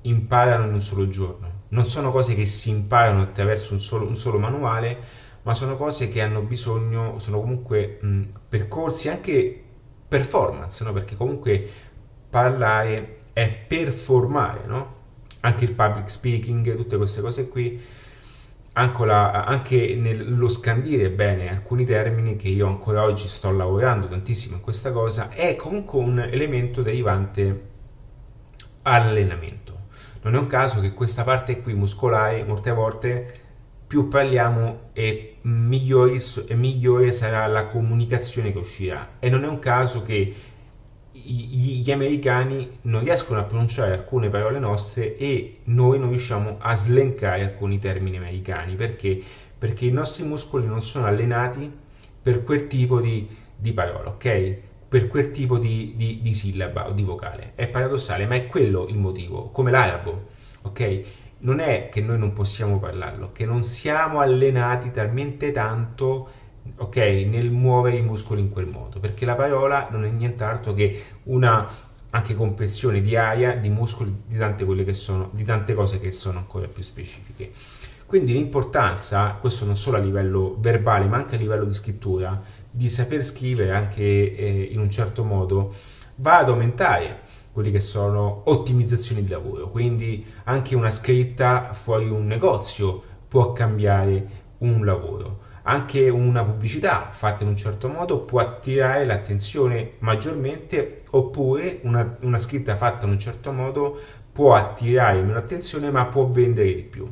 imparano 0.02 0.68
in 0.68 0.74
un 0.74 0.80
solo 0.80 1.10
giorno, 1.10 1.50
non 1.70 1.86
sono 1.88 2.12
cose 2.12 2.36
che 2.36 2.46
si 2.46 2.70
imparano 2.70 3.24
attraverso 3.24 3.74
un 3.74 3.80
solo, 3.80 4.06
un 4.06 4.16
solo 4.16 4.38
manuale, 4.38 4.96
ma 5.42 5.56
sono 5.56 5.76
cose 5.76 6.08
che 6.08 6.22
hanno 6.22 6.42
bisogno, 6.42 7.18
sono 7.18 7.40
comunque 7.40 7.98
mh, 8.00 8.22
percorsi 8.48 9.10
anche 9.10 9.64
performance, 10.08 10.84
no? 10.84 10.94
perché 10.94 11.16
comunque 11.16 11.68
parlare 12.30 13.18
è 13.34 13.50
performare, 13.50 14.68
no? 14.68 14.88
anche 15.40 15.64
il 15.64 15.74
public 15.74 16.12
speaking, 16.12 16.76
tutte 16.76 16.96
queste 16.96 17.22
cose 17.22 17.50
qui 17.50 18.04
anche, 18.78 19.04
anche 19.04 19.96
nello 19.96 20.48
scandire 20.50 21.10
bene 21.10 21.50
alcuni 21.50 21.86
termini 21.86 22.36
che 22.36 22.50
io 22.50 22.68
ancora 22.68 23.04
oggi 23.04 23.28
sto 23.28 23.52
lavorando 23.52 24.08
tantissimo 24.08 24.56
in 24.56 24.62
questa 24.62 24.92
cosa 24.92 25.30
è 25.30 25.56
comunque 25.56 26.00
un 26.00 26.20
elemento 26.20 26.82
derivante 26.82 27.74
all'allenamento. 28.84 29.74
Non 30.24 30.36
è 30.36 30.38
un 30.38 30.48
caso 30.48 30.82
che 30.82 30.94
questa 30.94 31.24
parte 31.24 31.62
qui 31.62 31.74
muscolare 31.74 32.44
molte 32.44 32.72
volte 32.72 33.34
più 33.88 34.08
parliamo 34.08 34.90
e 34.94 35.38
migliore, 35.42 36.20
e 36.48 36.56
migliore 36.56 37.12
sarà 37.12 37.46
la 37.48 37.68
comunicazione 37.68 38.52
che 38.52 38.58
uscirà. 38.58 39.18
E 39.20 39.30
non 39.30 39.44
è 39.44 39.48
un 39.48 39.60
caso 39.60 40.04
che 40.04 40.34
gli 41.26 41.92
americani 41.92 42.70
non 42.84 43.04
riescono 43.04 43.40
a 43.40 43.44
pronunciare 43.44 43.94
alcune 43.94 44.30
parole 44.30 44.60
nostre 44.60 45.18
e 45.18 45.60
noi 45.66 46.00
non 46.00 46.10
riusciamo 46.10 46.58
a 46.60 46.76
slencare 46.76 47.42
alcuni 47.44 47.80
termini 47.80 48.18
americani 48.18 48.76
perché? 48.76 49.22
Perché 49.58 49.86
i 49.86 49.92
nostri 49.92 50.24
muscoli 50.24 50.68
non 50.68 50.82
sono 50.82 51.06
allenati 51.06 51.72
per 52.22 52.44
quel 52.44 52.68
tipo 52.68 53.00
di, 53.02 53.28
di 53.56 53.74
parola, 53.74 54.10
ok? 54.10 54.58
Per 54.88 55.08
quel 55.08 55.32
tipo 55.32 55.58
di, 55.58 55.94
di, 55.96 56.22
di 56.22 56.34
sillaba 56.34 56.88
o 56.88 56.92
di 56.92 57.04
vocale. 57.04 57.54
È 57.56 57.68
paradossale, 57.68 58.26
ma 58.26 58.36
è 58.36 58.48
quello 58.48 58.88
il 58.88 58.98
motivo, 58.98 59.50
come 59.50 59.72
l'arabo, 59.72 60.28
ok? 60.64 61.02
Non 61.40 61.60
è 61.60 61.90
che 61.90 62.02
noi 62.02 62.18
non 62.18 62.34
possiamo 62.34 62.80
parlarlo, 62.80 63.32
che 63.32 63.46
non 63.46 63.64
siamo 63.64 64.20
allenati 64.20 64.92
talmente 64.92 65.52
tanto 65.52 66.30
ok, 66.78 66.96
nel 66.96 67.52
muovere 67.52 67.98
i 67.98 68.02
muscoli 68.02 68.42
in 68.42 68.50
quel 68.50 68.68
modo, 68.68 69.00
perché 69.00 69.26
la 69.26 69.36
parola 69.36 69.88
non 69.92 70.04
è 70.04 70.10
nient'altro 70.10 70.74
che 70.74 71.04
una 71.24 71.70
anche 72.10 72.34
compressione 72.34 73.02
di 73.02 73.16
aria, 73.16 73.56
di 73.56 73.70
muscoli, 73.70 74.24
di 74.26 74.38
tante, 74.38 74.64
quelle 74.64 74.86
che 74.86 74.94
sono, 74.94 75.30
di 75.34 75.44
tante 75.44 75.74
cose 75.74 76.00
che 76.00 76.12
sono 76.12 76.40
ancora 76.40 76.68
più 76.68 76.82
specifiche. 76.82 77.52
Quindi 78.06 78.34
l'importanza, 78.34 79.38
questo 79.40 79.66
non 79.66 79.76
solo 79.76 79.98
a 79.98 80.00
livello 80.00 80.56
verbale, 80.60 81.06
ma 81.06 81.18
anche 81.18 81.36
a 81.36 81.38
livello 81.38 81.66
di 81.66 81.74
scrittura, 81.74 82.42
di 82.72 82.88
saper 82.88 83.24
scrivere 83.24 83.72
anche 83.72 84.02
eh, 84.02 84.70
in 84.72 84.80
un 84.80 84.90
certo 84.90 85.24
modo, 85.24 85.74
va 86.16 86.38
ad 86.38 86.50
aumentare 86.50 87.20
quelli 87.52 87.72
che 87.72 87.82
sono 87.82 88.44
ottimizzazioni 88.46 89.24
di 89.24 89.30
lavoro. 89.30 89.70
Quindi 89.70 90.26
anche 90.46 90.76
una 90.76 90.90
scritta 90.90 91.74
fuori 91.74 92.08
un 92.08 92.26
negozio 92.26 93.02
può 93.28 93.52
cambiare 93.52 94.44
un 94.60 94.86
lavoro 94.86 95.45
anche 95.68 96.10
una 96.10 96.44
pubblicità 96.44 97.08
fatta 97.10 97.44
in 97.44 97.50
un 97.50 97.58
certo 97.58 97.88
modo 97.88 98.20
può 98.20 98.40
attirare 98.40 99.06
l'attenzione 99.06 99.94
maggiormente 100.00 101.04
oppure 101.12 101.80
una, 101.84 102.18
una 102.22 102.38
scritta 102.38 102.76
fatta 102.76 103.06
in 103.06 103.12
un 103.12 103.20
certo 103.20 103.52
modo 103.52 104.00
può 104.32 104.54
attirare 104.54 105.22
meno 105.22 105.38
attenzione 105.38 105.90
ma 105.90 106.06
può 106.06 106.28
vendere 106.28 106.74
di 106.74 106.84
più. 106.84 107.12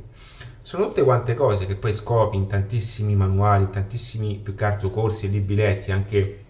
Sono 0.62 0.88
tutte 0.88 1.04
quante 1.04 1.34
cose 1.34 1.66
che 1.66 1.76
poi 1.76 1.94
scopri 1.94 2.38
in 2.38 2.48
tantissimi 2.48 3.16
manuali, 3.16 3.64
in 3.64 3.70
tantissimi 3.70 4.36
più 4.36 4.56
che 4.56 4.66
altro 4.66 4.90
corsi 4.90 5.26
e 5.26 5.30
libri 5.30 5.56
letti, 5.56 5.92
anche 5.92 6.44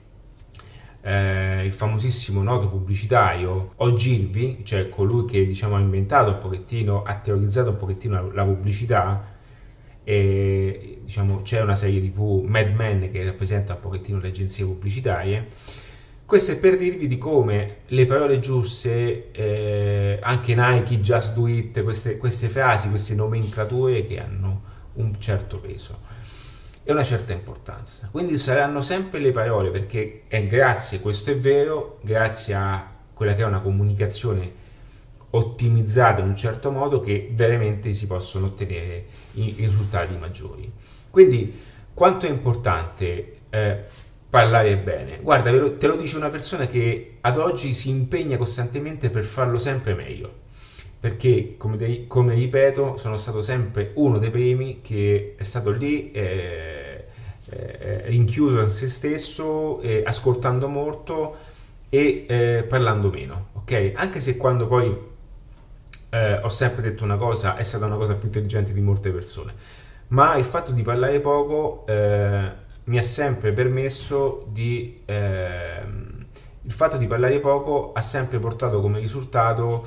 eh, 1.01 1.65
il 1.65 1.73
famosissimo 1.73 2.41
noto 2.41 2.69
pubblicitario 2.69 3.71
Ogilvy, 3.77 4.63
cioè 4.63 4.89
colui 4.89 5.25
che 5.25 5.45
diciamo, 5.45 5.75
ha 5.75 5.79
inventato 5.79 6.31
un 6.31 6.37
pochettino, 6.37 7.03
ha 7.03 7.15
teorizzato 7.15 7.69
un 7.69 7.75
pochettino 7.75 8.15
la, 8.15 8.33
la 8.33 8.45
pubblicità, 8.45 9.32
e 10.03 10.99
diciamo, 11.03 11.41
c'è 11.41 11.61
una 11.61 11.75
serie 11.75 12.01
tv 12.01 12.43
Mad 12.45 12.73
Men 12.73 13.11
che 13.11 13.23
rappresenta 13.23 13.73
un 13.73 13.79
pochettino 13.79 14.19
le 14.19 14.29
agenzie 14.29 14.65
pubblicitarie. 14.65 15.47
Questo 16.25 16.53
è 16.53 16.59
per 16.59 16.77
dirvi 16.77 17.07
di 17.07 17.17
come 17.17 17.77
le 17.87 18.05
parole 18.05 18.39
giuste 18.39 19.31
eh, 19.31 20.19
anche 20.21 20.55
Nike, 20.55 20.99
Just 20.99 21.35
Do 21.35 21.47
It 21.47 21.83
queste, 21.83 22.17
queste 22.17 22.47
frasi, 22.47 22.89
queste 22.89 23.13
nomenclature 23.13 24.05
che 24.05 24.19
hanno 24.19 24.61
un 24.93 25.19
certo 25.19 25.59
peso. 25.59 26.11
E 26.85 26.91
una 26.91 27.03
certa 27.03 27.33
importanza. 27.33 28.09
Quindi 28.11 28.37
saranno 28.37 28.81
sempre 28.81 29.19
le 29.19 29.31
parole 29.31 29.69
perché 29.69 30.23
è 30.27 30.45
grazie, 30.47 30.99
questo 30.99 31.31
è 31.31 31.37
vero 31.37 31.99
grazie 32.01 32.53
a 32.55 32.91
quella 33.13 33.35
che 33.35 33.43
è 33.43 33.45
una 33.45 33.61
comunicazione 33.61 34.62
ottimizzate 35.35 36.21
in 36.21 36.27
un 36.27 36.35
certo 36.35 36.71
modo 36.71 36.99
che 36.99 37.29
veramente 37.33 37.93
si 37.93 38.05
possono 38.05 38.47
ottenere 38.47 39.05
i 39.33 39.55
risultati 39.57 40.15
maggiori. 40.17 40.71
Quindi 41.09 41.61
quanto 41.93 42.25
è 42.25 42.29
importante 42.29 43.33
eh, 43.49 43.79
parlare 44.29 44.77
bene? 44.77 45.19
Guarda, 45.21 45.49
te 45.77 45.87
lo 45.87 45.95
dice 45.95 46.17
una 46.17 46.29
persona 46.29 46.67
che 46.67 47.17
ad 47.21 47.37
oggi 47.37 47.73
si 47.73 47.89
impegna 47.89 48.37
costantemente 48.37 49.09
per 49.09 49.23
farlo 49.23 49.57
sempre 49.57 49.93
meglio. 49.95 50.41
Perché, 50.99 51.55
come, 51.57 51.77
te, 51.77 52.05
come 52.07 52.33
ripeto, 52.33 52.97
sono 52.97 53.17
stato 53.17 53.41
sempre 53.41 53.91
uno 53.95 54.19
dei 54.19 54.29
primi 54.29 54.79
che 54.81 55.35
è 55.37 55.43
stato 55.43 55.71
lì 55.71 56.11
eh, 56.11 57.07
eh, 57.49 58.03
rinchiuso 58.05 58.61
in 58.61 58.69
se 58.69 58.87
stesso, 58.87 59.81
eh, 59.81 60.03
ascoltando 60.05 60.69
molto 60.69 61.35
e 61.89 62.25
eh, 62.27 62.65
parlando 62.67 63.09
meno. 63.09 63.47
Ok? 63.53 63.91
Anche 63.95 64.21
se 64.21 64.37
quando 64.37 64.67
poi 64.67 65.11
eh, 66.13 66.35
ho 66.43 66.49
sempre 66.49 66.83
detto 66.83 67.03
una 67.03 67.17
cosa, 67.17 67.55
è 67.55 67.63
stata 67.63 67.87
una 67.87 67.95
cosa 67.95 68.13
più 68.13 68.27
intelligente 68.27 68.71
di 68.71 68.81
molte 68.81 69.09
persone, 69.09 69.51
ma 70.09 70.35
il 70.35 70.43
fatto 70.43 70.71
di 70.71 70.83
parlare 70.83 71.19
poco 71.19 71.85
eh, 71.87 72.51
mi 72.83 72.97
ha 72.97 73.01
sempre 73.01 73.51
permesso 73.51 74.45
di... 74.51 75.01
Eh, 75.05 76.11
il 76.65 76.71
fatto 76.71 76.97
di 76.97 77.07
parlare 77.07 77.39
poco 77.39 77.91
ha 77.93 78.01
sempre 78.01 78.39
portato 78.39 78.79
come 78.79 78.99
risultato 78.99 79.85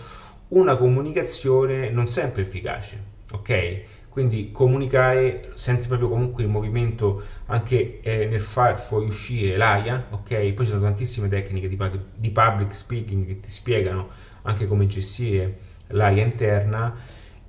una 0.48 0.76
comunicazione 0.76 1.90
non 1.90 2.06
sempre 2.08 2.42
efficace, 2.42 3.02
ok? 3.30 3.80
Quindi 4.08 4.50
comunicare, 4.50 5.50
senti 5.54 5.86
proprio 5.86 6.08
comunque 6.08 6.42
il 6.42 6.48
movimento 6.48 7.22
anche 7.46 8.00
eh, 8.00 8.26
nel 8.26 8.40
far 8.40 8.80
fuoriuscire 8.80 9.56
l'aria, 9.56 10.08
ok? 10.10 10.52
Poi 10.52 10.64
ci 10.64 10.70
sono 10.72 10.82
tantissime 10.82 11.28
tecniche 11.28 11.68
di, 11.68 11.78
di 12.14 12.30
public 12.30 12.74
speaking 12.74 13.26
che 13.26 13.40
ti 13.40 13.50
spiegano 13.50 14.08
anche 14.42 14.66
come 14.66 14.86
gestire 14.86 15.74
l'aria 15.88 16.24
interna 16.24 16.94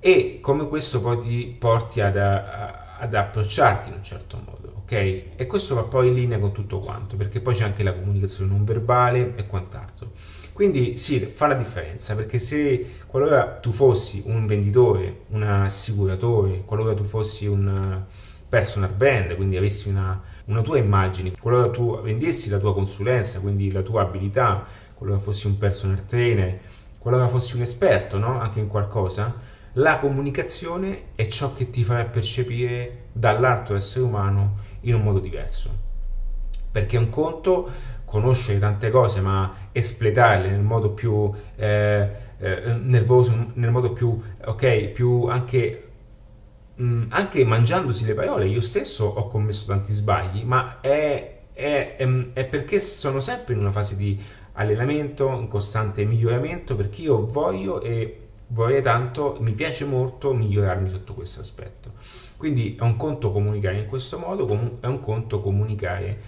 e 0.00 0.38
come 0.40 0.66
questo 0.66 1.00
poi 1.00 1.18
ti 1.18 1.56
porti 1.58 2.00
ad, 2.00 2.16
ad 2.16 3.14
approcciarti 3.14 3.88
in 3.88 3.96
un 3.96 4.04
certo 4.04 4.40
modo, 4.44 4.72
ok? 4.82 4.92
E 5.36 5.46
questo 5.46 5.74
va 5.74 5.82
poi 5.82 6.08
in 6.08 6.14
linea 6.14 6.38
con 6.38 6.52
tutto 6.52 6.78
quanto, 6.78 7.16
perché 7.16 7.40
poi 7.40 7.54
c'è 7.54 7.64
anche 7.64 7.82
la 7.82 7.92
comunicazione 7.92 8.50
non 8.50 8.64
verbale 8.64 9.34
e 9.36 9.46
quant'altro. 9.46 10.12
Quindi 10.52 10.96
sì, 10.96 11.20
fa 11.20 11.46
la 11.46 11.54
differenza, 11.54 12.14
perché 12.16 12.38
se 12.38 12.94
qualora 13.06 13.58
tu 13.60 13.70
fossi 13.70 14.22
un 14.26 14.46
venditore, 14.46 15.20
un 15.28 15.42
assicuratore, 15.42 16.62
qualora 16.64 16.94
tu 16.94 17.04
fossi 17.04 17.46
un 17.46 18.02
personal 18.48 18.90
brand, 18.90 19.36
quindi 19.36 19.56
avessi 19.56 19.88
una, 19.88 20.20
una 20.46 20.62
tua 20.62 20.78
immagine, 20.78 21.32
qualora 21.38 21.70
tu 21.70 22.00
vendessi 22.00 22.48
la 22.48 22.58
tua 22.58 22.72
consulenza, 22.72 23.40
quindi 23.40 23.70
la 23.70 23.82
tua 23.82 24.02
abilità, 24.02 24.64
qualora 24.94 25.20
fossi 25.20 25.46
un 25.46 25.58
personal 25.58 26.04
trainer, 26.06 26.58
qualora 27.08 27.28
fossi 27.28 27.56
un 27.56 27.62
esperto 27.62 28.18
no? 28.18 28.38
anche 28.38 28.60
in 28.60 28.68
qualcosa, 28.68 29.34
la 29.74 29.98
comunicazione 29.98 31.04
è 31.14 31.26
ciò 31.26 31.54
che 31.54 31.70
ti 31.70 31.82
farà 31.82 32.04
percepire 32.04 33.04
dall'altro 33.12 33.76
essere 33.76 34.04
umano 34.04 34.56
in 34.82 34.94
un 34.94 35.00
modo 35.00 35.18
diverso. 35.18 35.86
Perché 36.70 36.98
un 36.98 37.08
conto 37.08 37.70
conoscere 38.04 38.58
tante 38.58 38.90
cose, 38.90 39.22
ma 39.22 39.54
espletarle 39.72 40.50
nel 40.50 40.60
modo 40.60 40.90
più 40.90 41.32
eh, 41.56 42.10
eh, 42.36 42.78
nervoso, 42.82 43.52
nel 43.54 43.70
modo 43.70 43.92
più, 43.92 44.20
ok, 44.44 44.88
più 44.88 45.24
anche, 45.24 45.90
mh, 46.74 46.84
mm, 46.84 47.02
anche 47.08 47.42
mangiandosi 47.42 48.04
le 48.04 48.12
parole. 48.12 48.46
Io 48.48 48.60
stesso 48.60 49.06
ho 49.06 49.28
commesso 49.28 49.64
tanti 49.66 49.94
sbagli, 49.94 50.42
ma 50.42 50.80
è, 50.82 51.38
è, 51.54 51.96
è, 51.96 52.06
è 52.34 52.44
perché 52.44 52.80
sono 52.80 53.20
sempre 53.20 53.54
in 53.54 53.60
una 53.60 53.72
fase 53.72 53.96
di 53.96 54.20
allenamento, 54.58 55.30
in 55.30 55.48
costante 55.48 56.04
miglioramento 56.04 56.74
perché 56.76 57.02
io 57.02 57.26
voglio 57.26 57.80
e 57.80 58.26
vorrei 58.48 58.82
tanto, 58.82 59.36
mi 59.40 59.52
piace 59.52 59.84
molto 59.84 60.34
migliorarmi 60.34 60.90
sotto 60.90 61.14
questo 61.14 61.40
aspetto. 61.40 61.92
Quindi 62.36 62.76
è 62.78 62.82
un 62.82 62.96
conto 62.96 63.30
comunicare 63.30 63.78
in 63.78 63.86
questo 63.86 64.18
modo, 64.18 64.46
è 64.80 64.86
un 64.86 65.00
conto 65.00 65.40
comunicare 65.40 66.20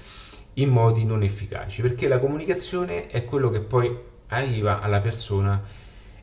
in 0.54 0.68
modi 0.68 1.04
non 1.04 1.22
efficaci, 1.22 1.82
perché 1.82 2.08
la 2.08 2.18
comunicazione 2.18 3.08
è 3.08 3.25
quello 3.25 3.50
che 3.50 3.60
poi 3.60 3.96
arriva 4.28 4.80
alla 4.80 5.00
persona 5.00 5.62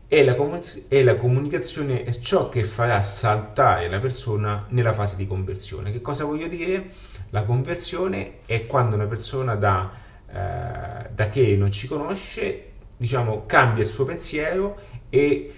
e 0.10 0.24
la, 0.24 0.36
comunic- 0.36 0.86
e 0.88 1.04
la 1.04 1.16
comunicazione 1.16 2.04
è 2.04 2.18
ciò 2.18 2.48
che 2.48 2.64
farà 2.64 3.02
saltare 3.04 3.90
la 3.90 4.00
persona 4.00 4.66
nella 4.70 4.94
fase 4.94 5.18
di 5.18 5.28
conversione. 5.28 5.92
Che 5.92 6.02
cosa 6.02 6.24
voglio 6.24 6.48
dire? 6.48 6.92
La 7.32 7.44
conversione 7.44 8.40
è 8.46 8.66
quando 8.66 8.96
una 8.96 9.08
persona 9.08 9.56
dà 9.56 10.06
eh, 10.30 11.10
da 11.14 11.30
che 11.30 11.56
non 11.56 11.72
ci 11.72 11.88
conosce, 11.88 12.72
diciamo, 12.98 13.46
cambia 13.46 13.84
il 13.84 13.90
suo 13.90 14.06
pensiero 14.06 14.78
e 15.10 15.54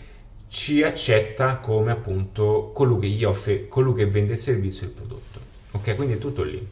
ci 0.47 0.83
accetta 0.83 1.57
come 1.57 1.91
appunto 1.91 2.71
colui 2.73 2.99
che 3.01 3.07
gli 3.07 3.23
offre, 3.23 3.67
colui 3.67 3.93
che 3.93 4.07
vende 4.07 4.33
il 4.33 4.39
servizio 4.39 4.85
e 4.85 4.89
il 4.89 4.95
prodotto. 4.95 5.39
Ok, 5.71 5.95
quindi 5.95 6.15
è 6.15 6.17
tutto 6.17 6.43
lì. 6.43 6.65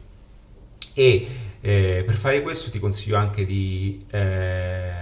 E 0.94 1.28
eh, 1.60 2.02
per 2.04 2.14
fare 2.16 2.42
questo 2.42 2.70
ti 2.70 2.78
consiglio 2.78 3.16
anche 3.16 3.44
di 3.44 4.04
eh, 4.10 4.92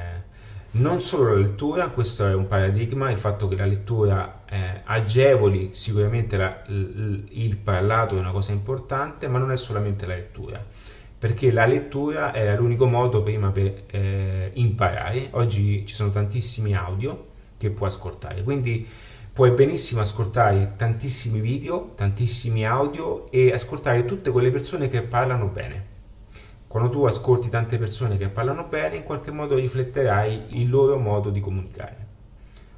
non 0.73 1.01
solo 1.01 1.35
la 1.35 1.41
lettura, 1.41 1.89
questo 1.89 2.27
è 2.27 2.35
un 2.35 2.47
paradigma, 2.47 3.11
il 3.11 3.17
fatto 3.17 3.49
che 3.49 3.57
la 3.57 3.65
lettura 3.65 4.43
eh, 4.49 4.83
agevoli 4.85 5.71
sicuramente 5.73 6.37
la, 6.37 6.63
il, 6.69 7.27
il 7.31 7.57
parlato 7.57 8.17
è 8.17 8.19
una 8.19 8.33
cosa 8.33 8.53
importante, 8.53 9.29
ma 9.29 9.39
non 9.39 9.53
è 9.53 9.57
solamente 9.57 10.07
la 10.07 10.15
lettura 10.15 10.85
perché 11.27 11.51
la 11.51 11.67
lettura 11.67 12.33
era 12.33 12.55
l'unico 12.55 12.87
modo 12.87 13.21
prima 13.21 13.51
per 13.51 13.83
eh, 13.91 14.53
imparare. 14.55 15.27
Oggi 15.33 15.85
ci 15.85 15.93
sono 15.93 16.13
tantissimi 16.13 16.77
audio 16.77 17.27
che 17.59 17.71
puoi 17.71 17.89
ascoltare, 17.89 18.45
quindi 18.45 18.87
puoi 19.33 19.51
benissimo 19.51 20.03
ascoltare 20.03 20.75
tantissimi 20.77 21.41
video, 21.41 21.95
tantissimi 21.97 22.65
audio 22.65 23.29
e 23.33 23.53
ascoltare 23.53 24.05
tutte 24.05 24.31
quelle 24.31 24.53
persone 24.53 24.89
che 24.89 25.03
parlano 25.03 25.47
bene. 25.47 25.95
Quando 26.69 26.91
tu 26.91 27.05
ascolti 27.05 27.49
tante 27.49 27.77
persone 27.77 28.17
che 28.19 28.29
parlano 28.29 28.63
bene, 28.63 28.95
in 28.95 29.03
qualche 29.03 29.33
modo 29.33 29.57
rifletterai 29.57 30.61
il 30.61 30.71
loro 30.71 30.97
modo 30.97 31.31
di 31.31 31.41
comunicare. 31.41 32.07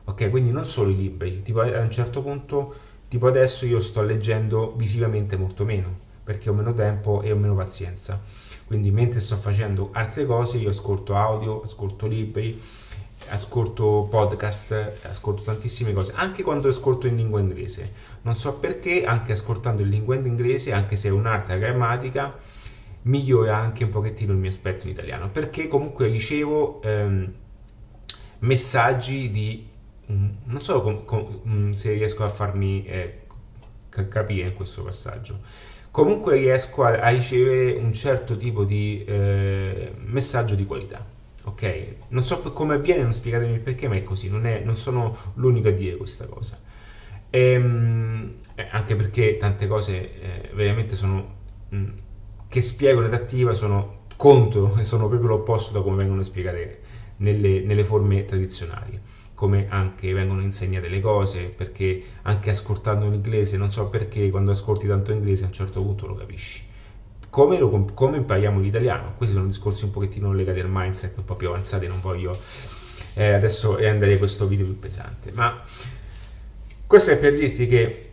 Ok, 0.05 0.31
quindi 0.31 0.52
non 0.52 0.64
solo 0.64 0.88
i 0.88 0.97
libri, 0.97 1.43
tipo 1.43 1.61
a 1.61 1.81
un 1.81 1.90
certo 1.90 2.23
punto, 2.23 2.75
tipo 3.09 3.26
adesso 3.26 3.67
io 3.67 3.81
sto 3.81 4.00
leggendo 4.00 4.73
visivamente 4.75 5.37
molto 5.37 5.67
meno 5.67 6.07
perché 6.29 6.51
ho 6.51 6.53
meno 6.53 6.75
tempo 6.75 7.23
e 7.23 7.33
ho 7.33 7.37
meno 7.37 7.55
pazienza. 7.55 8.23
Quindi 8.67 8.91
mentre 8.91 9.19
sto 9.19 9.37
facendo 9.37 9.89
altre 9.95 10.27
cose 10.27 10.59
io 10.59 10.69
ascolto 10.69 11.15
audio, 11.15 11.63
ascolto 11.63 12.07
libri, 12.07 12.61
ascolto 13.31 14.07
podcast, 14.11 14.99
ascolto 15.05 15.41
tantissime 15.41 15.95
cose, 15.95 16.13
anche 16.17 16.43
quando 16.43 16.69
ascolto 16.69 17.07
in 17.07 17.17
lingua 17.17 17.41
inglese. 17.41 17.91
Non 18.21 18.37
so 18.37 18.59
perché, 18.59 19.07
anche 19.07 19.33
ascoltando 19.33 19.81
in 19.81 19.89
lingua 19.89 20.17
inglese, 20.17 20.75
anche 20.75 20.97
se 20.97 21.09
è 21.09 21.13
un'altra 21.13 21.57
grammatica, 21.57 22.37
migliora 23.05 23.57
anche 23.57 23.85
un 23.85 23.91
pochettino 23.91 24.33
il 24.33 24.39
mio 24.39 24.51
aspetto 24.51 24.85
in 24.85 24.93
italiano, 24.93 25.31
perché 25.31 25.67
comunque 25.67 26.09
ricevo 26.09 26.83
ehm, 26.83 27.33
messaggi 28.41 29.31
di... 29.31 29.67
Mm, 30.13 30.29
non 30.45 30.61
so 30.61 30.83
com, 30.83 31.07
com, 31.07 31.41
mm, 31.49 31.73
se 31.73 31.95
riesco 31.95 32.23
a 32.23 32.29
farmi 32.29 32.85
eh, 32.85 33.21
capire 33.89 34.49
in 34.49 34.55
questo 34.55 34.83
passaggio 34.83 35.68
comunque 35.90 36.37
riesco 36.37 36.85
a, 36.85 37.00
a 37.00 37.09
ricevere 37.09 37.73
un 37.73 37.92
certo 37.92 38.37
tipo 38.37 38.64
di 38.64 39.04
eh, 39.04 39.92
messaggio 40.04 40.54
di 40.54 40.66
qualità. 40.66 41.04
Ok? 41.45 41.87
Non 42.09 42.25
so 42.25 42.40
come 42.52 42.75
avviene, 42.75 43.02
non 43.02 43.12
spiegatemi 43.12 43.54
il 43.54 43.61
perché, 43.61 43.88
ma 43.88 43.97
è 43.97 44.02
così, 44.02 44.28
non, 44.28 44.47
è, 44.47 44.61
non 44.61 44.76
sono 44.76 45.16
l'unico 45.35 45.68
a 45.68 45.73
dire 45.73 45.97
questa 45.97 46.26
cosa. 46.26 46.59
Ehm, 47.30 48.35
eh, 48.54 48.68
anche 48.71 48.97
perché 48.97 49.37
tante 49.37 49.66
cose 49.66 50.21
eh, 50.21 50.50
veramente 50.54 50.97
sono 50.97 51.35
mh, 51.68 51.85
che 52.49 52.62
spiego 52.62 53.02
in 53.04 53.54
sono 53.54 54.07
contro 54.16 54.76
e 54.78 54.85
sono 54.85 55.09
proprio 55.09 55.28
l'opposto 55.28 55.73
da 55.73 55.83
come 55.83 55.97
vengono 55.97 56.23
spiegate 56.23 56.80
nelle, 57.18 57.61
nelle 57.61 57.85
forme 57.85 58.25
tradizionali 58.25 59.00
come 59.38 59.68
anche 59.68 60.12
vengono 60.12 60.40
insegnate 60.42 60.88
le 60.88 61.00
cose, 61.00 61.45
perché 61.45 62.02
anche 62.23 62.50
ascoltando 62.50 63.09
l'inglese, 63.09 63.57
non 63.57 63.71
so 63.71 63.88
perché 63.88 64.30
quando 64.30 64.50
ascolti 64.50 64.88
tanto 64.88 65.12
inglese 65.12 65.45
a 65.45 65.47
un 65.47 65.52
certo 65.52 65.80
punto 65.80 66.09
lo 66.09 66.16
capisci. 66.16 66.64
Come, 67.30 67.57
lo, 67.57 67.85
come 67.95 68.16
impariamo 68.16 68.59
l'italiano? 68.59 69.14
Questi 69.16 69.37
sono 69.37 69.47
discorsi 69.47 69.85
un 69.85 69.92
pochettino 69.92 70.33
legati 70.33 70.59
al 70.59 70.66
mindset, 70.68 71.18
un 71.18 71.25
po' 71.25 71.37
più 71.37 71.50
avanzati, 71.50 71.87
non 71.87 72.00
voglio 72.00 72.37
eh, 73.14 73.33
adesso 73.33 73.76
rendere 73.76 74.18
questo 74.18 74.49
video 74.49 74.66
più 74.66 74.76
pesante, 74.76 75.30
ma 75.30 75.62
questo 76.85 77.12
è 77.12 77.18
per 77.18 77.35
dirti 77.35 77.68
che 77.68 78.08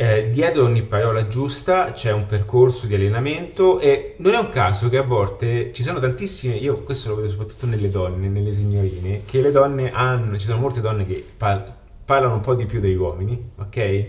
eh, 0.00 0.30
dietro 0.30 0.64
ogni 0.64 0.82
parola 0.82 1.28
giusta 1.28 1.92
c'è 1.92 2.10
un 2.10 2.24
percorso 2.24 2.86
di 2.86 2.94
allenamento 2.94 3.78
e 3.80 4.14
non 4.20 4.32
è 4.32 4.38
un 4.38 4.48
caso 4.48 4.88
che 4.88 4.96
a 4.96 5.02
volte 5.02 5.74
ci 5.74 5.82
sono 5.82 6.00
tantissime, 6.00 6.54
io 6.54 6.84
questo 6.84 7.10
lo 7.10 7.16
vedo 7.16 7.28
soprattutto 7.28 7.66
nelle 7.66 7.90
donne, 7.90 8.28
nelle 8.28 8.54
signorine, 8.54 9.24
che 9.26 9.42
le 9.42 9.50
donne 9.50 9.92
hanno, 9.92 10.38
ci 10.38 10.46
sono 10.46 10.58
molte 10.58 10.80
donne 10.80 11.04
che 11.04 11.22
par- 11.36 11.74
parlano 12.02 12.32
un 12.32 12.40
po' 12.40 12.54
di 12.54 12.64
più 12.64 12.80
degli 12.80 12.94
uomini, 12.94 13.50
ok? 13.56 14.06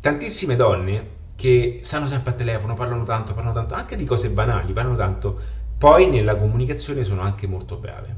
Tantissime 0.00 0.56
donne 0.56 1.06
che 1.36 1.78
stanno 1.82 2.08
sempre 2.08 2.32
a 2.32 2.34
telefono, 2.34 2.74
parlano 2.74 3.04
tanto, 3.04 3.34
parlano 3.34 3.54
tanto, 3.54 3.74
anche 3.74 3.94
di 3.94 4.04
cose 4.04 4.30
banali, 4.30 4.72
parlano 4.72 4.96
tanto, 4.96 5.38
poi 5.78 6.10
nella 6.10 6.34
comunicazione 6.34 7.04
sono 7.04 7.20
anche 7.20 7.46
molto 7.46 7.76
brave, 7.76 8.16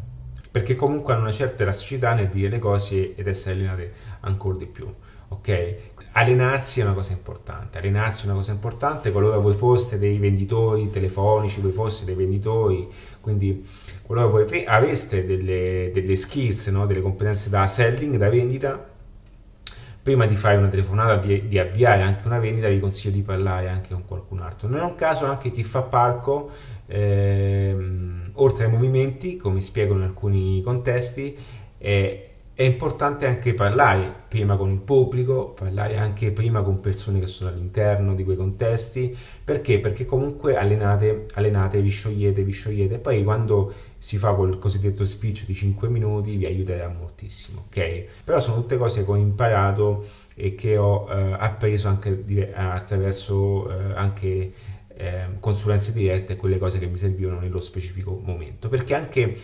perché 0.51 0.77
comunque 0.77 1.13
hanno 1.13 1.25
una 1.25 1.33
certa 1.33 1.63
elasticità 1.63 2.15
nel 2.15 2.31
dire 2.31 2.49
le 2.49 2.59
cose 2.59 3.15
ed 3.15 3.29
essere 3.29 3.55
allenate 3.55 3.93
ancora 4.21 4.57
di 4.57 4.67
più, 4.67 4.91
ok? 5.35 5.77
allenarsi 6.17 6.81
è 6.81 6.85
una 6.85 6.93
cosa 6.93 7.13
importante, 7.13 7.79
allenarsi 7.79 8.23
è 8.23 8.27
una 8.27 8.37
cosa 8.37 8.53
importante 8.53 9.11
qualora 9.11 9.39
voi 9.39 9.55
foste 9.55 9.99
dei 9.99 10.19
venditori 10.19 10.89
telefonici, 10.91 11.61
voi 11.61 11.73
foste 11.73 12.05
dei 12.05 12.15
venditori, 12.15 12.89
quindi 13.21 13.67
qualora 14.03 14.29
voi 14.29 14.65
aveste 14.65 15.27
delle, 15.27 15.91
delle 15.93 16.17
skills, 16.17 16.69
no? 16.69 16.87
delle 16.87 17.01
competenze 17.01 17.51
da 17.51 17.67
selling, 17.67 18.17
da 18.17 18.29
vendita, 18.29 18.93
prima 20.03 20.27
di 20.27 20.37
fare 20.37 20.57
una 20.57 20.69
telefonata, 20.69 21.17
di, 21.17 21.49
di, 21.49 21.59
avviare 21.59 22.03
anche 22.03 22.27
una 22.27 22.39
vendita, 22.39 22.69
vi 22.69 22.79
consiglio 22.79 23.15
di 23.15 23.23
parlare 23.23 23.69
anche 23.69 23.93
con 23.93 24.05
qualcun 24.07 24.41
altro. 24.41 24.69
Non 24.69 24.81
è 24.81 24.83
un 24.83 24.95
caso 24.95 25.27
anche 25.27 25.51
chi 25.51 25.65
fa 25.65 25.83
palco, 25.83 26.51
ehm, 26.87 28.33
oltre 28.35 28.67
ai 28.67 28.71
movimenti, 28.71 29.37
come 29.37 29.61
spiego 29.61 29.95
in 29.95 30.03
alcuni 30.03 30.63
contesti, 30.63 31.35
eh, 31.79 32.34
è 32.57 32.63
importante 32.63 33.27
anche 33.27 33.53
parlare 33.53 34.13
prima 34.29 34.57
con 34.57 34.71
il 34.71 34.79
pubblico, 34.79 35.49
parlare 35.51 35.97
anche 35.97 36.31
prima 36.31 36.63
con 36.63 36.79
persone 36.79 37.19
che 37.19 37.27
sono 37.27 37.51
all'interno 37.51 38.15
di 38.15 38.23
quei 38.23 38.37
contesti, 38.37 39.17
perché? 39.43 39.81
Perché 39.81 40.05
comunque 40.05 40.57
allenate, 40.57 41.27
allenate, 41.35 41.83
vi 41.83 41.89
sciogliete, 41.89 42.45
vi 42.45 42.53
sciogliete, 42.53 42.99
poi 42.99 43.25
quando 43.25 43.73
si 43.99 44.19
fa 44.19 44.35
quel 44.35 44.59
cosiddetto 44.59 45.05
speech 45.05 45.47
di 45.47 45.55
5 45.55 45.89
minuti 45.89 46.37
vi 46.37 46.47
aiuterà 46.47 46.89
moltissimo, 46.89 47.65
ok? 47.67 48.07
Però 48.23 48.39
sono 48.39 48.61
tutte 48.61 48.77
cose 48.77 49.05
che 49.05 49.11
ho 49.11 49.17
imparato 49.17 50.07
e 50.37 50.55
che 50.55 50.77
ho 50.77 51.09
eh, 51.11 51.37
appreso 51.37 51.89
anche 51.89 52.23
di, 52.23 52.41
attraverso 52.41 53.69
eh, 53.69 53.95
anche 53.95 54.53
eh, 54.97 55.27
consulenze 55.41 55.93
dirette 55.93 56.35
e 56.35 56.37
quelle 56.37 56.59
cose 56.59 56.79
che 56.79 56.87
mi 56.87 56.99
servivano 56.99 57.41
nello 57.41 57.61
specifico 57.61 58.21
momento, 58.23 58.69
perché 58.69 58.95
anche 58.95 59.37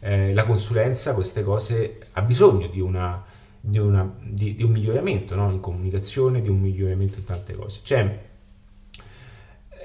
eh, 0.00 0.32
la 0.34 0.44
consulenza 0.44 1.14
queste 1.14 1.42
cose 1.42 1.98
ha 2.12 2.22
bisogno 2.22 2.66
di, 2.66 2.80
una, 2.80 3.24
di, 3.60 3.78
una, 3.78 4.10
di, 4.22 4.54
di 4.54 4.62
un 4.62 4.70
miglioramento 4.70 5.34
no? 5.34 5.50
in 5.50 5.60
comunicazione, 5.60 6.40
di 6.40 6.48
un 6.48 6.60
miglioramento 6.60 7.18
in 7.18 7.24
tante 7.24 7.54
cose. 7.54 7.80
Cioè, 7.82 8.24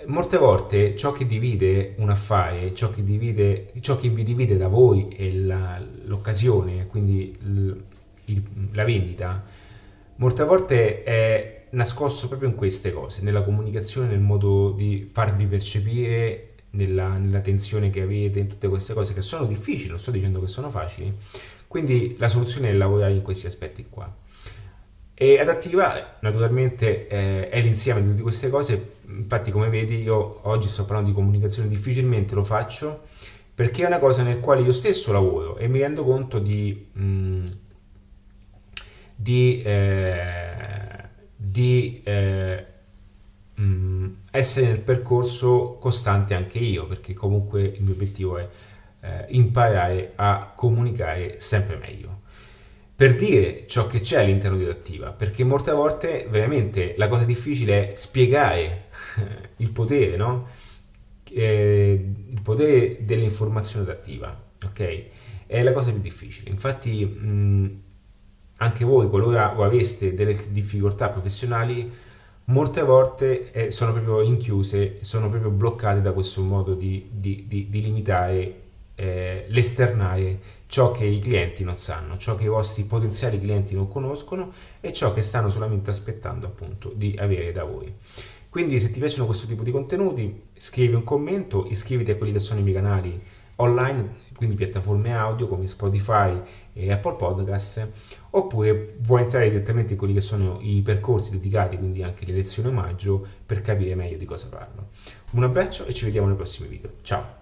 molte 0.07 0.37
volte 0.37 0.95
ciò 0.95 1.11
che 1.11 1.25
divide 1.25 1.95
un 1.97 2.09
affare, 2.09 2.73
ciò 2.73 2.91
che, 2.91 3.03
divide, 3.03 3.71
ciò 3.79 3.97
che 3.97 4.09
vi 4.09 4.23
divide 4.23 4.57
da 4.57 4.67
voi 4.67 5.15
la, 5.45 5.81
l'occasione, 6.05 6.87
quindi 6.87 7.35
il, 7.41 7.83
il, 8.25 8.43
la 8.71 8.83
vendita, 8.83 9.43
molte 10.15 10.43
volte 10.43 11.03
è 11.03 11.65
nascosto 11.71 12.27
proprio 12.27 12.49
in 12.49 12.55
queste 12.55 12.91
cose, 12.91 13.21
nella 13.21 13.43
comunicazione, 13.43 14.07
nel 14.07 14.19
modo 14.19 14.71
di 14.71 15.09
farvi 15.11 15.45
percepire 15.45 16.50
nella, 16.71 17.17
nella 17.17 17.39
tensione 17.39 17.89
che 17.89 18.01
avete, 18.01 18.39
in 18.39 18.47
tutte 18.47 18.67
queste 18.67 18.93
cose 18.93 19.13
che 19.13 19.21
sono 19.21 19.45
difficili, 19.45 19.89
non 19.89 19.99
sto 19.99 20.11
dicendo 20.11 20.39
che 20.39 20.47
sono 20.47 20.69
facili, 20.69 21.13
quindi 21.67 22.15
la 22.17 22.27
soluzione 22.27 22.69
è 22.69 22.73
lavorare 22.73 23.13
in 23.13 23.21
questi 23.21 23.47
aspetti 23.47 23.85
qua. 23.89 24.13
E 25.13 25.39
adattiva 25.39 26.17
naturalmente 26.21 27.07
eh, 27.07 27.49
è 27.49 27.61
l'insieme 27.61 28.01
di 28.01 28.09
tutte 28.09 28.21
queste 28.23 28.49
cose, 28.49 28.93
infatti 29.07 29.51
come 29.51 29.69
vedi 29.69 30.01
io 30.01 30.39
oggi 30.47 30.67
sto 30.67 30.85
parlando 30.85 31.09
di 31.09 31.15
comunicazione, 31.15 31.67
difficilmente 31.69 32.33
lo 32.33 32.43
faccio 32.43 33.09
perché 33.53 33.83
è 33.83 33.85
una 33.85 33.99
cosa 33.99 34.23
nel 34.23 34.39
quale 34.39 34.61
io 34.61 34.71
stesso 34.71 35.11
lavoro 35.11 35.57
e 35.57 35.67
mi 35.67 35.79
rendo 35.79 36.03
conto 36.03 36.39
di, 36.39 36.87
mh, 36.93 37.03
mm, 37.03 37.45
di, 39.15 39.61
eh, 39.61 41.03
di 41.35 42.01
eh, 42.03 42.65
mh, 43.53 43.63
mm, 43.63 44.00
essere 44.31 44.67
nel 44.67 44.79
percorso 44.79 45.77
costante 45.79 46.33
anche 46.33 46.57
io, 46.57 46.87
perché 46.87 47.13
comunque 47.13 47.61
il 47.61 47.83
mio 47.83 47.93
obiettivo 47.93 48.37
è 48.37 48.49
eh, 49.01 49.25
imparare 49.29 50.13
a 50.15 50.53
comunicare 50.55 51.39
sempre 51.39 51.75
meglio. 51.75 52.19
Per 52.95 53.15
dire 53.15 53.65
ciò 53.67 53.87
che 53.87 53.99
c'è 53.99 54.21
all'interno 54.21 54.57
di 54.57 54.63
Adattiva, 54.63 55.11
perché 55.11 55.43
molte 55.43 55.71
volte 55.71 56.27
veramente 56.29 56.93
la 56.97 57.07
cosa 57.07 57.25
difficile 57.25 57.91
è 57.91 57.95
spiegare 57.95 58.85
il 59.57 59.71
potere, 59.71 60.15
no? 60.15 60.47
Eh, 61.33 62.13
il 62.29 62.41
potere 62.41 63.03
dell'informazione 63.03 63.89
adattiva, 63.89 64.39
ok? 64.63 65.03
È 65.47 65.61
la 65.63 65.71
cosa 65.73 65.91
più 65.91 65.99
difficile. 65.99 66.51
Infatti, 66.51 67.03
mh, 67.03 67.81
anche 68.57 68.85
voi, 68.85 69.09
qualora 69.09 69.55
aveste 69.55 70.13
delle 70.13 70.37
difficoltà 70.49 71.09
professionali, 71.09 71.91
molte 72.51 72.81
volte 72.83 73.51
eh, 73.51 73.71
sono 73.71 73.93
proprio 73.93 74.21
inchiuse, 74.21 74.97
sono 75.01 75.29
proprio 75.29 75.49
bloccate 75.49 76.01
da 76.01 76.11
questo 76.11 76.41
modo 76.41 76.73
di, 76.73 77.07
di, 77.11 77.45
di, 77.47 77.69
di 77.69 77.81
limitare 77.81 78.55
eh, 78.95 79.45
l'esternare 79.47 80.59
ciò 80.67 80.91
che 80.91 81.05
i 81.05 81.19
clienti 81.19 81.63
non 81.63 81.77
sanno, 81.77 82.17
ciò 82.17 82.35
che 82.35 82.43
i 82.43 82.47
vostri 82.47 82.83
potenziali 82.83 83.39
clienti 83.39 83.73
non 83.73 83.89
conoscono 83.89 84.51
e 84.79 84.93
ciò 84.93 85.13
che 85.13 85.21
stanno 85.21 85.49
solamente 85.49 85.89
aspettando 85.89 86.45
appunto 86.45 86.91
di 86.93 87.15
avere 87.17 87.51
da 87.51 87.63
voi. 87.63 87.93
Quindi 88.49 88.79
se 88.79 88.91
ti 88.91 88.99
piacciono 88.99 89.25
questo 89.25 89.47
tipo 89.47 89.63
di 89.63 89.71
contenuti 89.71 90.43
scrivi 90.55 90.93
un 90.93 91.03
commento, 91.03 91.65
iscriviti 91.69 92.11
a 92.11 92.17
quelli 92.17 92.33
che 92.33 92.39
sono 92.39 92.59
i 92.59 92.63
miei 92.63 92.75
canali 92.75 93.19
online 93.57 94.29
quindi 94.41 94.57
piattaforme 94.57 95.15
audio 95.15 95.47
come 95.47 95.67
Spotify 95.67 96.41
e 96.73 96.91
Apple 96.91 97.15
Podcast, 97.15 97.89
oppure 98.31 98.95
vuoi 98.99 99.21
entrare 99.21 99.49
direttamente 99.49 99.93
in 99.93 99.99
quelli 99.99 100.13
che 100.13 100.21
sono 100.21 100.59
i 100.61 100.81
percorsi 100.81 101.31
dedicati, 101.31 101.77
quindi 101.77 102.03
anche 102.03 102.25
le 102.25 102.33
lezioni 102.33 102.69
omaggio, 102.69 103.25
per 103.45 103.61
capire 103.61 103.95
meglio 103.95 104.17
di 104.17 104.25
cosa 104.25 104.47
parlo. 104.47 104.89
Un 105.31 105.43
abbraccio 105.43 105.85
e 105.85 105.93
ci 105.93 106.05
vediamo 106.05 106.27
nei 106.27 106.35
prossimi 106.35 106.67
video. 106.67 106.91
Ciao! 107.01 107.40